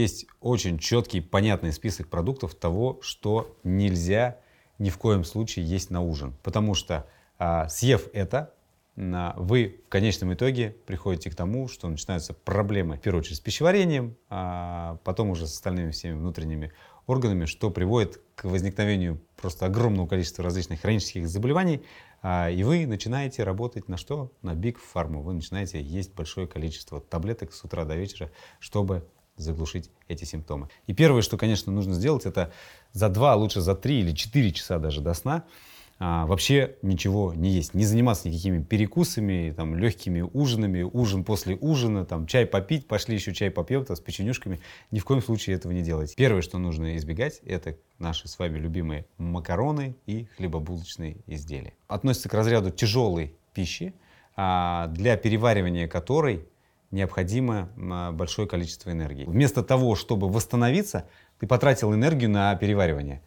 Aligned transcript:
есть 0.00 0.26
очень 0.40 0.78
четкий, 0.78 1.20
понятный 1.20 1.72
список 1.72 2.08
продуктов 2.08 2.54
того, 2.54 2.98
что 3.02 3.56
нельзя 3.64 4.38
ни 4.78 4.90
в 4.90 4.98
коем 4.98 5.24
случае 5.24 5.66
есть 5.66 5.90
на 5.90 6.00
ужин. 6.00 6.34
Потому 6.42 6.74
что 6.74 7.06
а, 7.38 7.68
съев 7.68 8.08
это, 8.12 8.54
вы 8.96 9.80
в 9.86 9.88
конечном 9.88 10.34
итоге 10.34 10.76
приходите 10.86 11.30
к 11.30 11.34
тому, 11.34 11.68
что 11.68 11.88
начинаются 11.88 12.34
проблемы, 12.34 12.96
в 12.96 13.00
первую 13.00 13.20
очередь, 13.20 13.38
с 13.38 13.40
пищеварением, 13.40 14.16
а 14.28 14.98
потом 15.04 15.30
уже 15.30 15.46
с 15.46 15.54
остальными 15.54 15.90
всеми 15.90 16.18
внутренними 16.18 16.72
органами, 17.06 17.46
что 17.46 17.70
приводит 17.70 18.20
к 18.34 18.44
возникновению 18.44 19.20
просто 19.36 19.66
огромного 19.66 20.06
количества 20.06 20.44
различных 20.44 20.80
хронических 20.80 21.28
заболеваний, 21.28 21.82
а, 22.22 22.50
и 22.50 22.62
вы 22.62 22.86
начинаете 22.86 23.44
работать 23.44 23.88
на 23.88 23.96
что? 23.96 24.32
На 24.42 24.54
Big 24.54 24.76
Pharma. 24.94 25.22
Вы 25.22 25.32
начинаете 25.32 25.80
есть 25.80 26.14
большое 26.14 26.46
количество 26.46 27.00
таблеток 27.00 27.54
с 27.54 27.64
утра 27.64 27.84
до 27.84 27.96
вечера, 27.96 28.30
чтобы 28.58 29.08
заглушить 29.42 29.90
эти 30.08 30.24
симптомы. 30.24 30.68
И 30.86 30.94
первое, 30.94 31.22
что, 31.22 31.36
конечно, 31.36 31.72
нужно 31.72 31.94
сделать, 31.94 32.26
это 32.26 32.52
за 32.92 33.08
два, 33.08 33.34
лучше 33.34 33.60
за 33.60 33.74
три 33.74 34.00
или 34.00 34.12
четыре 34.12 34.52
часа 34.52 34.78
даже 34.78 35.00
до 35.00 35.14
сна 35.14 35.44
а, 36.02 36.24
вообще 36.24 36.76
ничего 36.80 37.34
не 37.34 37.50
есть. 37.50 37.74
Не 37.74 37.84
заниматься 37.84 38.28
никакими 38.28 38.62
перекусами, 38.62 39.52
там, 39.54 39.76
легкими 39.76 40.22
ужинами, 40.22 40.80
ужин 40.80 41.24
после 41.24 41.56
ужина, 41.56 42.06
там, 42.06 42.26
чай 42.26 42.46
попить, 42.46 42.88
пошли 42.88 43.16
еще 43.16 43.34
чай 43.34 43.50
попьем 43.50 43.84
там, 43.84 43.96
с 43.96 44.00
печенюшками. 44.00 44.60
Ни 44.90 44.98
в 44.98 45.04
коем 45.04 45.22
случае 45.22 45.56
этого 45.56 45.72
не 45.72 45.82
делайте. 45.82 46.14
Первое, 46.16 46.40
что 46.40 46.56
нужно 46.56 46.96
избегать, 46.96 47.40
это 47.44 47.76
наши 47.98 48.28
с 48.28 48.38
вами 48.38 48.58
любимые 48.58 49.04
макароны 49.18 49.94
и 50.06 50.26
хлебобулочные 50.38 51.18
изделия. 51.26 51.74
Относится 51.86 52.30
к 52.30 52.34
разряду 52.34 52.70
тяжелой 52.70 53.34
пищи, 53.52 53.92
а, 54.36 54.86
для 54.86 55.18
переваривания 55.18 55.86
которой 55.86 56.48
необходимо 56.90 57.68
а, 57.76 58.12
большое 58.12 58.48
количество 58.48 58.90
энергии. 58.90 59.24
Вместо 59.24 59.62
того, 59.62 59.94
чтобы 59.94 60.28
восстановиться, 60.28 61.06
ты 61.38 61.46
потратил 61.46 61.94
энергию 61.94 62.30
на 62.30 62.54
переваривание. 62.56 63.22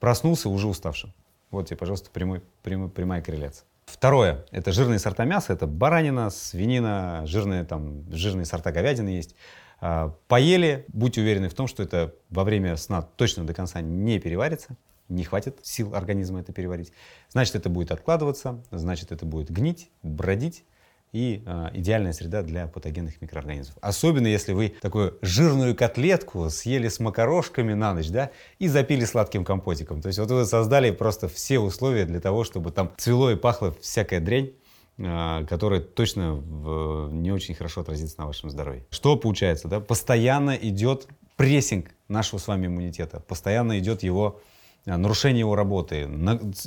Проснулся 0.00 0.48
уже 0.48 0.66
уставшим. 0.66 1.12
Вот 1.50 1.68
тебе, 1.68 1.76
пожалуйста, 1.76 2.10
прямой, 2.10 2.42
прямой, 2.62 2.88
прямая 2.88 3.22
корреляция. 3.22 3.66
Второе, 3.84 4.46
это 4.50 4.72
жирные 4.72 4.98
сорта 4.98 5.24
мяса, 5.24 5.52
это 5.52 5.66
баранина, 5.66 6.30
свинина, 6.30 7.22
жирные, 7.26 7.64
там, 7.64 8.10
жирные 8.10 8.46
сорта 8.46 8.72
говядины 8.72 9.10
есть. 9.10 9.34
А, 9.80 10.14
поели, 10.28 10.86
будьте 10.88 11.20
уверены 11.20 11.48
в 11.48 11.54
том, 11.54 11.66
что 11.66 11.82
это 11.82 12.14
во 12.30 12.44
время 12.44 12.76
сна 12.76 13.02
точно 13.02 13.44
до 13.44 13.52
конца 13.52 13.80
не 13.80 14.18
переварится, 14.18 14.76
не 15.08 15.24
хватит 15.24 15.58
сил 15.62 15.94
организма 15.94 16.40
это 16.40 16.52
переварить. 16.52 16.92
Значит, 17.28 17.56
это 17.56 17.68
будет 17.68 17.90
откладываться, 17.90 18.62
значит, 18.70 19.12
это 19.12 19.26
будет 19.26 19.50
гнить, 19.50 19.90
бродить, 20.02 20.64
и 21.12 21.42
э, 21.44 21.68
идеальная 21.74 22.12
среда 22.12 22.42
для 22.42 22.66
патогенных 22.66 23.20
микроорганизмов. 23.20 23.76
Особенно 23.82 24.26
если 24.26 24.52
вы 24.52 24.74
такую 24.80 25.18
жирную 25.20 25.76
котлетку 25.76 26.48
съели 26.48 26.88
с 26.88 27.00
макарошками 27.00 27.74
на 27.74 27.92
ночь, 27.92 28.08
да, 28.08 28.30
и 28.58 28.68
запили 28.68 29.04
сладким 29.04 29.44
компотиком. 29.44 30.00
То 30.00 30.08
есть 30.08 30.18
вот 30.18 30.30
вы 30.30 30.46
создали 30.46 30.90
просто 30.90 31.28
все 31.28 31.58
условия 31.58 32.06
для 32.06 32.20
того, 32.20 32.44
чтобы 32.44 32.72
там 32.72 32.92
цвело 32.96 33.30
и 33.30 33.36
пахло 33.36 33.74
всякая 33.80 34.20
дрянь, 34.20 34.52
э, 34.96 35.44
которая 35.46 35.80
точно 35.80 36.34
в, 36.34 37.12
не 37.12 37.30
очень 37.30 37.54
хорошо 37.54 37.82
отразится 37.82 38.18
на 38.18 38.26
вашем 38.26 38.48
здоровье. 38.48 38.86
Что 38.90 39.16
получается, 39.16 39.68
да? 39.68 39.80
Постоянно 39.80 40.52
идет 40.52 41.08
прессинг 41.36 41.90
нашего 42.08 42.38
с 42.38 42.48
вами 42.48 42.68
иммунитета, 42.68 43.20
постоянно 43.20 43.78
идет 43.78 44.02
его 44.02 44.26
а, 44.28 44.40
нарушение 44.84 45.40
его 45.40 45.54
работы, 45.54 46.02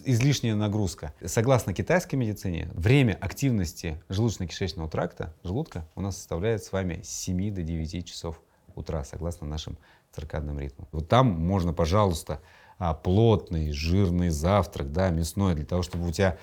излишняя 0.05 0.55
нагрузка. 0.55 1.13
Согласно 1.25 1.73
китайской 1.73 2.15
медицине, 2.15 2.69
время 2.73 3.17
активности 3.19 4.01
желудочно-кишечного 4.09 4.89
тракта, 4.89 5.33
желудка, 5.43 5.87
у 5.95 6.01
нас 6.01 6.17
составляет 6.17 6.63
с 6.63 6.71
вами 6.71 7.01
с 7.03 7.09
7 7.09 7.53
до 7.53 7.61
9 7.61 8.05
часов 8.07 8.41
утра, 8.75 9.03
согласно 9.03 9.47
нашим 9.47 9.77
циркадным 10.13 10.59
ритмам. 10.59 10.87
Вот 10.91 11.07
там 11.09 11.27
можно, 11.27 11.73
пожалуйста, 11.73 12.41
а, 12.77 12.93
плотный, 12.93 13.71
жирный 13.71 14.29
завтрак, 14.29 14.91
да, 14.91 15.09
мясной, 15.09 15.55
для 15.55 15.65
того, 15.65 15.81
чтобы 15.81 16.07
у 16.07 16.11
тебя 16.11 16.37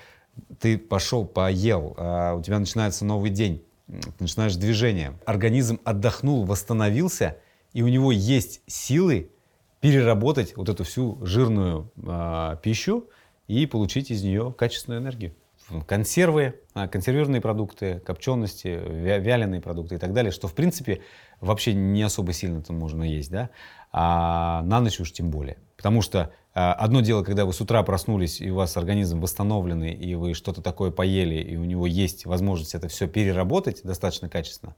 ты 0.61 0.79
пошел, 0.79 1.27
поел, 1.27 1.95
а 1.99 2.35
у 2.35 2.43
тебя 2.43 2.59
начинается 2.59 3.05
новый 3.05 3.31
день, 3.31 3.65
ты 3.87 4.01
начинаешь 4.21 4.57
движение, 4.57 5.19
организм 5.27 5.79
отдохнул, 5.85 6.45
восстановился, 6.45 7.37
и 7.73 7.83
у 7.83 7.89
него 7.89 8.13
есть 8.13 8.63
силы 8.67 9.31
переработать 9.83 10.57
вот 10.57 10.69
эту 10.69 10.85
всю 10.85 11.19
жирную 11.27 11.91
э, 11.97 12.57
пищу 12.63 13.11
и 13.49 13.67
получить 13.67 14.13
из 14.13 14.23
нее 14.23 14.55
качественную 14.57 15.03
энергию. 15.03 15.35
Консервы, 15.89 16.61
а, 16.75 16.87
консервированные 16.87 17.41
продукты, 17.41 17.99
копчености, 18.01 18.69
вяленые 18.69 19.61
продукты 19.61 19.97
и 19.97 19.99
так 19.99 20.13
далее, 20.13 20.31
что 20.31 20.47
в 20.47 20.55
принципе 20.55 21.03
вообще 21.41 21.73
не 21.73 22.03
особо 22.03 22.33
сильно 22.33 22.63
там 22.63 22.79
можно 22.79 23.03
есть, 23.03 23.31
да, 23.31 23.51
а 23.91 24.63
на 24.63 24.81
ночь 24.81 25.01
уж 25.01 25.13
тем 25.13 25.31
более. 25.31 25.59
Потому 25.77 26.01
что 26.01 26.33
а, 26.55 26.75
одно 26.75 27.01
дело, 27.01 27.25
когда 27.25 27.45
вы 27.45 27.53
с 27.53 27.61
утра 27.61 27.83
проснулись, 27.83 28.41
и 28.41 28.51
у 28.51 28.57
вас 28.57 28.77
организм 28.77 29.21
восстановленный, 29.21 29.95
и 29.95 30.15
вы 30.15 30.35
что-то 30.35 30.63
такое 30.63 30.93
поели, 30.93 31.43
и 31.43 31.57
у 31.57 31.65
него 31.65 31.89
есть 31.89 32.25
возможность 32.25 32.77
это 32.77 32.87
все 32.87 33.09
переработать 33.09 33.81
достаточно 33.83 34.29
качественно 34.29 34.77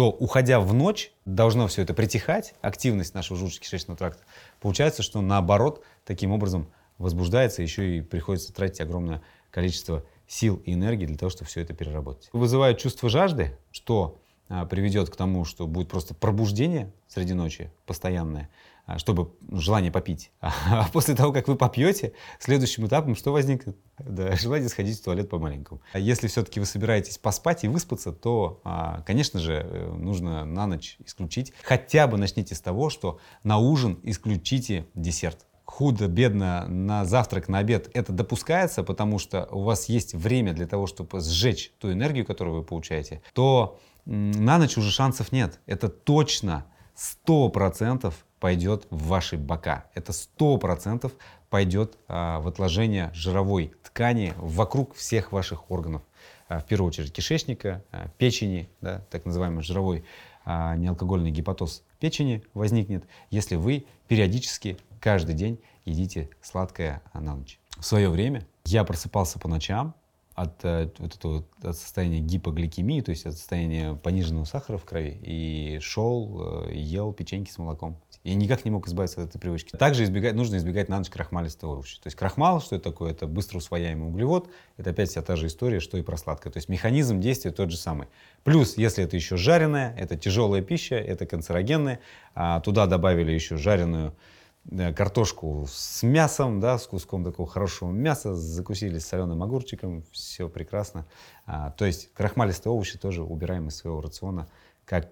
то 0.00 0.08
уходя 0.08 0.60
в 0.60 0.72
ночь, 0.72 1.12
должно 1.26 1.66
все 1.66 1.82
это 1.82 1.92
притихать, 1.92 2.54
активность 2.62 3.12
нашего 3.12 3.38
желудочно-кишечного 3.38 3.96
тракта. 3.96 4.22
Получается, 4.58 5.02
что 5.02 5.20
наоборот, 5.20 5.84
таким 6.06 6.32
образом 6.32 6.70
возбуждается, 6.96 7.60
еще 7.60 7.98
и 7.98 8.00
приходится 8.00 8.50
тратить 8.54 8.80
огромное 8.80 9.20
количество 9.50 10.02
сил 10.26 10.62
и 10.64 10.72
энергии 10.72 11.04
для 11.04 11.18
того, 11.18 11.28
чтобы 11.28 11.50
все 11.50 11.60
это 11.60 11.74
переработать. 11.74 12.30
Вызывает 12.32 12.78
чувство 12.78 13.10
жажды, 13.10 13.58
что 13.72 14.22
приведет 14.68 15.10
к 15.10 15.16
тому, 15.16 15.44
что 15.44 15.66
будет 15.66 15.88
просто 15.88 16.14
пробуждение 16.14 16.92
среди 17.08 17.34
ночи 17.34 17.70
постоянное, 17.86 18.48
а, 18.86 18.98
чтобы 18.98 19.32
желание 19.52 19.92
попить. 19.92 20.32
А 20.40 20.88
после 20.92 21.14
того, 21.14 21.32
как 21.32 21.46
вы 21.46 21.56
попьете, 21.56 22.12
следующим 22.40 22.86
этапом 22.86 23.14
что 23.14 23.32
возникнет? 23.32 23.76
Да, 23.98 24.34
желание 24.36 24.68
сходить 24.68 24.98
в 24.98 25.04
туалет 25.04 25.28
по-маленькому. 25.30 25.80
А 25.92 25.98
если 25.98 26.26
все-таки 26.26 26.58
вы 26.58 26.66
собираетесь 26.66 27.18
поспать 27.18 27.62
и 27.64 27.68
выспаться, 27.68 28.12
то, 28.12 28.60
а, 28.64 29.02
конечно 29.02 29.38
же, 29.38 29.64
э, 29.64 29.92
нужно 29.92 30.44
на 30.44 30.66
ночь 30.66 30.96
исключить. 31.04 31.52
Хотя 31.62 32.08
бы 32.08 32.18
начните 32.18 32.54
с 32.56 32.60
того, 32.60 32.90
что 32.90 33.20
на 33.44 33.58
ужин 33.58 34.00
исключите 34.02 34.86
десерт 34.94 35.46
худо, 35.64 36.08
бедно 36.08 36.66
на 36.66 37.04
завтрак, 37.04 37.48
на 37.48 37.58
обед, 37.58 37.90
это 37.94 38.12
допускается, 38.12 38.82
потому 38.82 39.20
что 39.20 39.46
у 39.52 39.62
вас 39.62 39.88
есть 39.88 40.14
время 40.14 40.52
для 40.52 40.66
того, 40.66 40.88
чтобы 40.88 41.20
сжечь 41.20 41.72
ту 41.78 41.92
энергию, 41.92 42.26
которую 42.26 42.56
вы 42.56 42.64
получаете, 42.64 43.22
то 43.34 43.78
на 44.10 44.58
ночь 44.58 44.76
уже 44.76 44.90
шансов 44.90 45.30
нет. 45.30 45.60
Это 45.66 45.88
точно 45.88 46.66
100% 47.26 48.12
пойдет 48.40 48.86
в 48.90 49.06
ваши 49.06 49.36
бока. 49.36 49.84
Это 49.94 50.12
100% 50.12 51.12
пойдет 51.48 51.96
а, 52.08 52.40
в 52.40 52.48
отложение 52.48 53.12
жировой 53.14 53.72
ткани 53.84 54.34
вокруг 54.36 54.96
всех 54.96 55.30
ваших 55.30 55.70
органов. 55.70 56.02
А, 56.48 56.58
в 56.58 56.66
первую 56.66 56.88
очередь 56.88 57.12
кишечника, 57.12 57.84
а, 57.92 58.08
печени, 58.18 58.68
да, 58.80 59.04
так 59.10 59.24
называемый 59.26 59.62
жировой 59.62 60.04
неалкогольный 60.46 61.30
гепатоз 61.30 61.84
печени 62.00 62.42
возникнет, 62.54 63.04
если 63.30 63.56
вы 63.56 63.84
периодически 64.08 64.78
каждый 64.98 65.34
день 65.34 65.60
едите 65.84 66.30
сладкое 66.40 67.02
на 67.12 67.36
ночь. 67.36 67.60
В 67.78 67.84
свое 67.84 68.08
время 68.08 68.46
я 68.64 68.82
просыпался 68.82 69.38
по 69.38 69.48
ночам 69.48 69.94
от, 70.40 70.64
э, 70.64 70.88
вот 70.98 71.14
этого, 71.14 71.44
от 71.62 71.76
состояния 71.76 72.20
гипогликемии, 72.20 73.02
то 73.02 73.10
есть 73.10 73.26
от 73.26 73.34
состояния 73.34 73.94
пониженного 73.94 74.44
сахара 74.44 74.78
в 74.78 74.84
крови, 74.84 75.18
и 75.22 75.78
шел, 75.82 76.66
э, 76.66 76.74
ел 76.74 77.12
печеньки 77.12 77.50
с 77.50 77.58
молоком. 77.58 78.00
И 78.24 78.34
никак 78.34 78.64
не 78.64 78.70
мог 78.70 78.86
избавиться 78.86 79.22
от 79.22 79.30
этой 79.30 79.38
привычки. 79.38 79.76
Также 79.76 80.04
избегать, 80.04 80.34
нужно 80.34 80.56
избегать 80.56 80.88
на 80.88 80.98
ночь 80.98 81.08
крахмалистого 81.08 81.74
овоща. 81.74 82.00
То 82.02 82.06
есть 82.06 82.16
крахмал, 82.16 82.60
что 82.60 82.76
это 82.76 82.90
такое? 82.90 83.12
Это 83.12 83.26
быстро 83.26 83.58
усвояемый 83.58 84.08
углевод. 84.08 84.50
Это 84.76 84.90
опять 84.90 85.10
вся 85.10 85.22
та 85.22 85.36
же 85.36 85.46
история, 85.46 85.80
что 85.80 85.96
и 85.96 86.02
про 86.02 86.18
сладкое. 86.18 86.52
То 86.52 86.58
есть 86.58 86.68
механизм 86.68 87.20
действия 87.20 87.50
тот 87.50 87.70
же 87.70 87.78
самый. 87.78 88.08
Плюс, 88.44 88.76
если 88.76 89.04
это 89.04 89.16
еще 89.16 89.38
жареное, 89.38 89.94
это 89.98 90.16
тяжелая 90.16 90.60
пища, 90.60 90.96
это 90.96 91.24
канцерогенная. 91.24 92.00
А 92.34 92.60
туда 92.60 92.86
добавили 92.86 93.32
еще 93.32 93.56
жареную 93.56 94.14
картошку 94.94 95.66
с 95.68 96.02
мясом, 96.02 96.60
да, 96.60 96.78
с 96.78 96.86
куском 96.86 97.24
такого 97.24 97.48
хорошего 97.48 97.90
мяса, 97.90 98.34
закусили 98.34 98.98
с 98.98 99.06
соленым 99.06 99.42
огурчиком, 99.42 100.04
все 100.12 100.48
прекрасно. 100.48 101.06
А, 101.46 101.70
то 101.72 101.84
есть 101.84 102.12
крахмалистые 102.12 102.72
овощи 102.72 102.98
тоже 102.98 103.22
убираем 103.22 103.68
из 103.68 103.76
своего 103.76 104.00
рациона, 104.00 104.48
как 104.84 105.10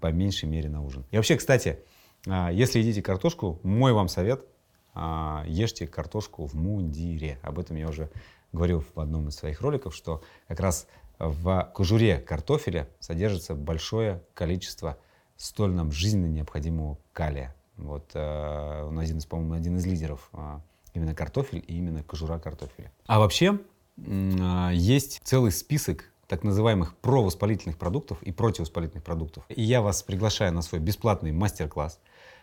по 0.00 0.08
меньшей 0.08 0.48
мере 0.48 0.68
на 0.68 0.82
ужин. 0.82 1.04
И 1.10 1.16
вообще, 1.16 1.36
кстати, 1.36 1.78
а, 2.26 2.50
если 2.50 2.80
едите 2.80 3.02
картошку, 3.02 3.60
мой 3.62 3.92
вам 3.92 4.08
совет, 4.08 4.44
а, 4.94 5.44
ешьте 5.46 5.86
картошку 5.86 6.46
в 6.46 6.54
мундире. 6.54 7.38
Об 7.42 7.58
этом 7.58 7.76
я 7.76 7.88
уже 7.88 8.10
говорил 8.52 8.84
в 8.94 8.98
одном 8.98 9.28
из 9.28 9.36
своих 9.36 9.60
роликов, 9.60 9.94
что 9.94 10.22
как 10.48 10.58
раз 10.60 10.88
в 11.18 11.70
кожуре 11.74 12.18
картофеля 12.18 12.88
содержится 12.98 13.54
большое 13.54 14.22
количество 14.34 14.98
столь 15.36 15.72
нам 15.72 15.92
жизненно 15.92 16.26
необходимого 16.26 16.98
калия. 17.12 17.54
Вот 17.78 18.10
э, 18.14 18.82
он 18.84 18.98
один 18.98 19.18
из, 19.18 19.26
по-моему, 19.26 19.54
один 19.54 19.76
из 19.76 19.86
лидеров 19.86 20.28
э, 20.32 20.58
именно 20.94 21.14
картофель 21.14 21.64
и 21.66 21.78
именно 21.78 22.02
кожура 22.02 22.38
картофеля. 22.38 22.92
А 23.06 23.18
вообще 23.18 23.58
э, 23.96 24.70
есть 24.74 25.20
целый 25.24 25.52
список 25.52 26.10
так 26.26 26.44
называемых 26.44 26.94
провоспалительных 26.96 27.78
продуктов 27.78 28.22
и 28.22 28.32
противовоспалительных 28.32 29.02
продуктов. 29.02 29.44
И 29.48 29.62
я 29.62 29.80
вас 29.80 30.02
приглашаю 30.02 30.52
на 30.52 30.60
свой 30.62 30.80
бесплатный 30.80 31.32
мастер-класс, 31.32 31.98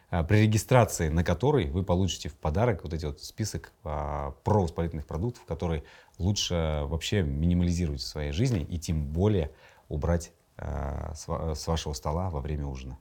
а, 0.10 0.24
при 0.24 0.38
регистрации 0.38 1.10
на 1.10 1.24
который 1.24 1.70
вы 1.70 1.84
получите 1.84 2.30
в 2.30 2.36
подарок 2.36 2.84
вот 2.84 2.94
эти 2.94 3.06
вот 3.06 3.22
список 3.22 3.72
а, 3.84 4.32
провоспалительных 4.44 5.06
продуктов, 5.06 5.46
которые 5.46 5.84
лучше 6.18 6.82
вообще 6.86 7.22
минимализировать 7.22 8.02
в 8.02 8.08
своей 8.08 8.32
жизни 8.32 8.64
и 8.64 8.80
тем 8.80 9.06
более 9.06 9.52
убрать 9.88 10.32
а, 10.58 11.14
с 11.16 11.68
вашего 11.68 11.94
стола 11.94 12.30
во 12.30 12.40
время 12.40 12.66
ужина. 12.66 12.98